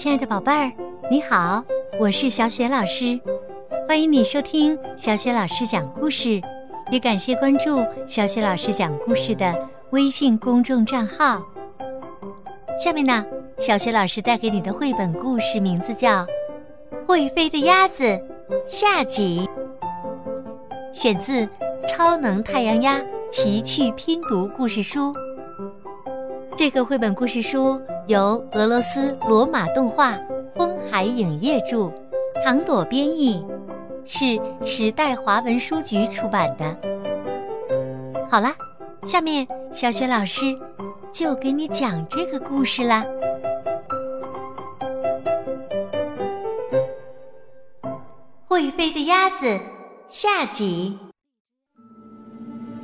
[0.00, 0.72] 亲爱的宝贝儿，
[1.10, 1.62] 你好，
[1.98, 3.20] 我是小雪老师，
[3.86, 6.40] 欢迎你收听小雪老师讲故事，
[6.90, 11.42] 也感谢关注小雪老师讲故事的微信公众账号。
[12.82, 13.22] 下面呢，
[13.58, 16.22] 小雪老师带给你的绘本故事名字叫
[17.06, 18.04] 《会飞的鸭子》
[18.66, 19.46] 下集，
[20.94, 21.44] 选自
[21.86, 22.98] 《超能太阳鸭
[23.30, 25.12] 奇趣拼读故事书》。
[26.60, 30.14] 这个绘本故事书由俄罗斯罗马动画
[30.54, 31.90] 风海影业著，
[32.44, 33.42] 唐朵编译，
[34.04, 36.78] 是时代华文书局出版的。
[38.28, 38.54] 好啦，
[39.04, 40.54] 下面小雪老师
[41.10, 43.06] 就给你讲这个故事啦。
[48.44, 49.58] 会飞的鸭子
[50.10, 50.98] 下集，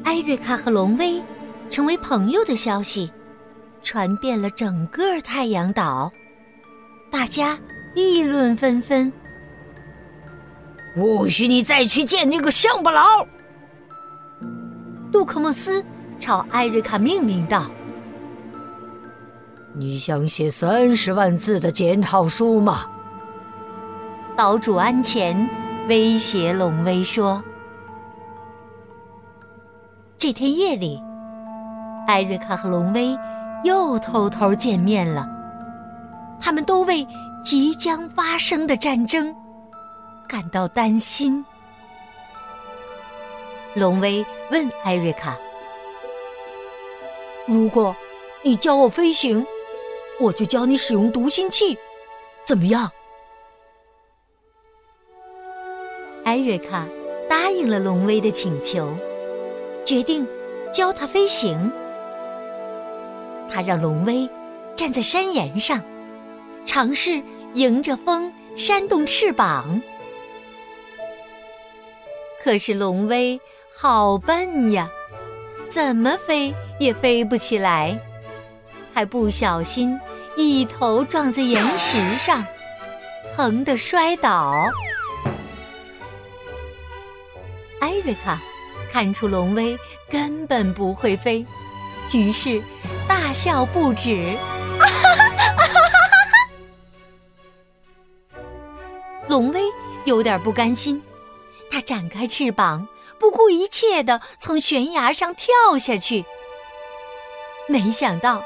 [0.03, 1.23] 艾瑞卡和龙威
[1.69, 3.13] 成为朋友的消息。
[3.83, 6.11] 传遍了整个太阳岛，
[7.11, 7.59] 大家
[7.95, 9.13] 议论纷纷。
[10.95, 13.27] 不许你再去见那个乡巴佬！
[15.13, 15.85] 杜克莫斯
[16.19, 17.71] 朝艾瑞卡命令道
[19.75, 22.87] ：“你想写三十万字的检讨书吗？”
[24.37, 25.49] 岛主安前
[25.89, 27.43] 威胁龙威说
[30.19, 31.01] ：“这天夜里，
[32.07, 33.17] 艾瑞卡和龙威。”
[33.65, 35.27] 又偷偷见面了，
[36.41, 37.07] 他们都为
[37.45, 39.35] 即将发生的战争
[40.29, 41.45] 感到担心。
[43.75, 45.37] 龙威问艾瑞卡
[47.47, 47.95] ：“如果
[48.43, 49.45] 你教我飞行，
[50.21, 51.77] 我就教你使用读心器，
[52.47, 52.91] 怎么样？”
[56.25, 56.87] 艾瑞卡
[57.29, 58.89] 答应了龙威的请求，
[59.85, 60.27] 决定
[60.73, 61.71] 教他飞行。
[63.51, 64.29] 他让龙威
[64.75, 65.83] 站在山岩上，
[66.65, 67.23] 尝试
[67.55, 69.81] 迎着风扇动翅膀。
[72.43, 73.41] 可是龙威
[73.75, 74.89] 好笨呀，
[75.69, 77.99] 怎么飞也飞不起来，
[78.93, 79.99] 还不小心
[80.37, 82.45] 一头撞在岩石上，
[83.35, 84.65] 疼得摔倒。
[87.81, 88.41] 艾瑞卡
[88.91, 89.77] 看出龙威
[90.09, 91.45] 根本不会飞，
[92.13, 92.63] 于是。
[93.37, 94.35] 笑不止，
[99.29, 99.61] 龙威
[100.07, 101.03] 有点不甘心，
[101.71, 102.89] 他展开翅膀，
[103.21, 106.25] 不顾一切的从悬崖上跳下去。
[107.69, 108.43] 没想到，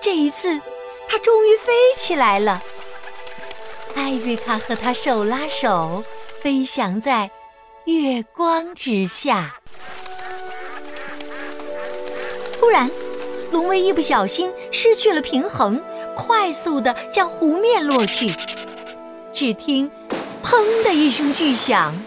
[0.00, 0.60] 这一次
[1.08, 2.62] 他终于飞起来了。
[3.96, 6.04] 艾瑞卡和他手拉手，
[6.40, 7.28] 飞翔在
[7.86, 9.56] 月光之下。
[12.52, 12.88] 突然。
[13.50, 15.80] 龙威一不小心失去了平衡，
[16.14, 18.34] 快速的向湖面落去。
[19.32, 19.90] 只听
[20.42, 21.98] “砰”的一声巨响，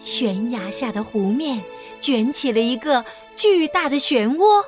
[0.00, 1.62] 悬崖下的湖面
[2.00, 3.04] 卷起了一个
[3.36, 4.64] 巨大的漩涡。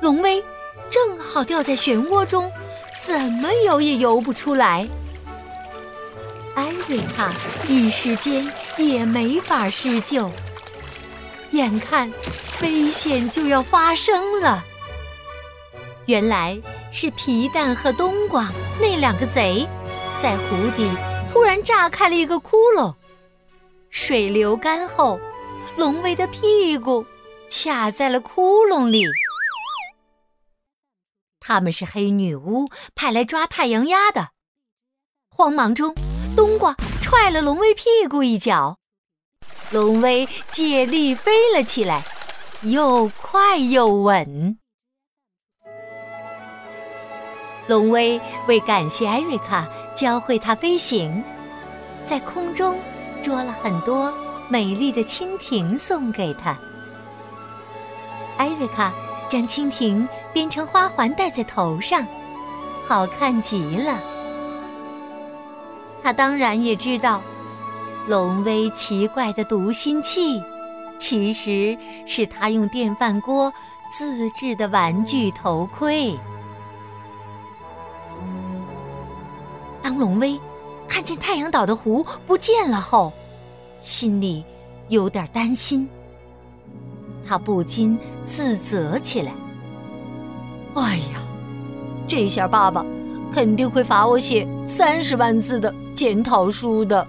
[0.00, 0.42] 龙威
[0.88, 2.50] 正好掉在漩涡中，
[2.98, 4.88] 怎么游也游不出来。
[6.54, 7.32] 艾瑞卡
[7.68, 10.30] 一时间也没法施救。
[11.52, 12.12] 眼看
[12.62, 14.64] 危险就要发生了，
[16.06, 16.60] 原来
[16.92, 18.50] 是皮蛋和冬瓜
[18.80, 19.66] 那两个贼
[20.18, 20.90] 在湖底
[21.32, 22.94] 突然炸开了一个窟窿，
[23.90, 25.18] 水流干后，
[25.76, 27.04] 龙威的屁股
[27.48, 29.06] 卡在了窟窿里。
[31.40, 34.30] 他们是黑女巫派来抓太阳鸭的，
[35.30, 35.94] 慌忙中，
[36.36, 38.79] 冬瓜踹了龙威屁股一脚。
[39.72, 42.02] 龙威借力飞了起来，
[42.62, 44.58] 又快又稳。
[47.68, 51.22] 龙威为感谢艾瑞卡教会他飞行，
[52.04, 52.80] 在空中
[53.22, 54.12] 捉了很多
[54.48, 56.58] 美丽的蜻蜓送给他。
[58.38, 58.92] 艾瑞卡
[59.28, 62.04] 将蜻蜓编成花环戴在头上，
[62.84, 64.00] 好看极了。
[66.02, 67.22] 他当然也知道。
[68.10, 70.42] 龙威奇怪的读心器，
[70.98, 73.52] 其实是他用电饭锅
[73.88, 76.18] 自制的玩具头盔。
[79.80, 80.36] 当龙威
[80.88, 83.12] 看见太阳岛的湖不见了后，
[83.78, 84.44] 心里
[84.88, 85.88] 有点担心，
[87.24, 87.96] 他不禁
[88.26, 89.32] 自责起来
[90.74, 91.22] ：“哎呀，
[92.08, 92.84] 这下爸爸
[93.32, 97.06] 肯定会罚我写三十万字的检讨书的。”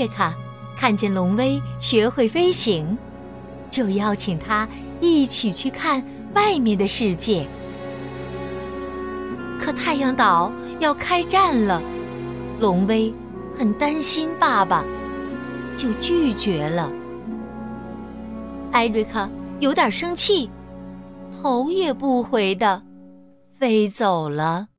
[0.00, 0.34] 瑞卡
[0.78, 2.96] 看见龙威学会飞行，
[3.70, 4.66] 就邀请他
[4.98, 6.02] 一起去看
[6.34, 7.46] 外面的世界。
[9.58, 11.82] 可太阳岛要开战了，
[12.60, 13.12] 龙威
[13.54, 14.82] 很担心爸爸，
[15.76, 16.90] 就拒绝了。
[18.72, 20.50] 艾瑞卡有点生气，
[21.42, 22.82] 头也不回的
[23.58, 24.69] 飞走了。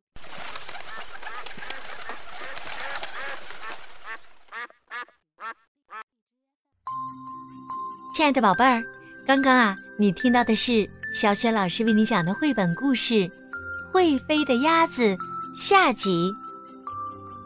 [8.13, 8.83] 亲爱的宝贝儿，
[9.25, 13.13] 刚刚啊，你听到的是小雪老师为你讲的绘本故事
[13.89, 15.01] 《会飞的鸭子》
[15.55, 16.29] 下集，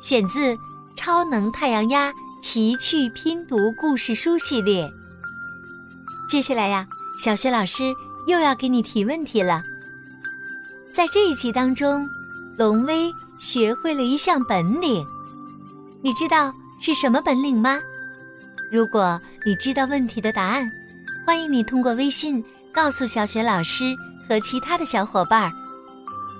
[0.01, 0.55] 选自
[0.97, 4.89] 《超能太阳鸭奇趣拼读故事书》系列。
[6.27, 6.87] 接下来呀，
[7.23, 7.93] 小雪老师
[8.25, 9.61] 又要给你提问题了。
[10.91, 12.09] 在这一集当中，
[12.57, 15.05] 龙威学会了一项本领，
[16.01, 16.51] 你知道
[16.81, 17.79] 是什么本领吗？
[18.71, 20.69] 如果你知道问题的答案，
[21.25, 23.95] 欢迎你通过微信告诉小雪老师
[24.27, 25.51] 和其他的小伙伴。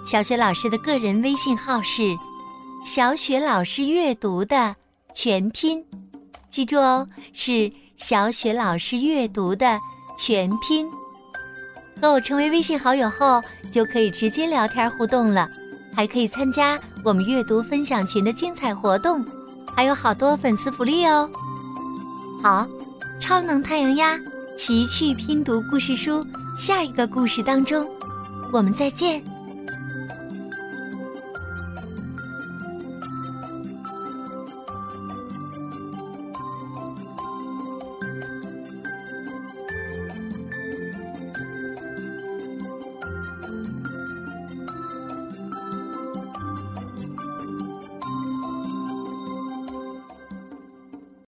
[0.05, 2.15] 小雪老师的个人微信号是
[2.85, 4.75] “小雪老师阅读”的
[5.13, 5.83] 全拼，
[6.49, 9.79] 记住哦，是“小雪老师阅读”的
[10.17, 10.87] 全拼。
[12.01, 13.41] 和我成为微信好友后，
[13.71, 15.47] 就可以直接聊天互动了，
[15.95, 19.25] 还可以参加我们阅读分享群的精彩活动，
[19.75, 21.29] 还有好多粉丝福利哦。
[22.41, 22.67] 好，
[23.19, 24.17] 超能太阳鸭
[24.57, 26.25] 奇趣拼读故事书，
[26.57, 27.85] 下一个故事当中，
[28.53, 29.34] 我们再见。